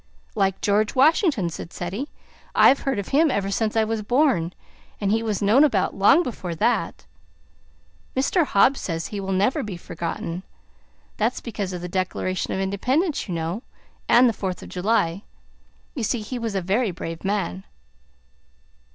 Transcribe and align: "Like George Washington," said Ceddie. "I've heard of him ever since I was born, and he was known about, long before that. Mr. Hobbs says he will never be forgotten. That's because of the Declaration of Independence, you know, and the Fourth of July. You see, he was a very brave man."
"Like 0.33 0.61
George 0.61 0.95
Washington," 0.95 1.51
said 1.51 1.71
Ceddie. 1.71 2.07
"I've 2.55 2.79
heard 2.79 2.97
of 2.97 3.09
him 3.09 3.29
ever 3.29 3.51
since 3.51 3.75
I 3.75 3.83
was 3.83 4.01
born, 4.01 4.51
and 4.99 5.11
he 5.11 5.21
was 5.21 5.43
known 5.43 5.63
about, 5.63 5.93
long 5.95 6.23
before 6.23 6.55
that. 6.55 7.05
Mr. 8.17 8.43
Hobbs 8.43 8.81
says 8.81 9.05
he 9.05 9.19
will 9.19 9.31
never 9.31 9.61
be 9.61 9.77
forgotten. 9.77 10.41
That's 11.17 11.39
because 11.39 11.71
of 11.71 11.81
the 11.81 11.87
Declaration 11.87 12.51
of 12.51 12.59
Independence, 12.59 13.27
you 13.27 13.35
know, 13.35 13.61
and 14.09 14.27
the 14.27 14.33
Fourth 14.33 14.63
of 14.63 14.69
July. 14.69 15.21
You 15.93 16.01
see, 16.01 16.21
he 16.21 16.39
was 16.39 16.55
a 16.55 16.61
very 16.63 16.89
brave 16.89 17.23
man." 17.23 17.63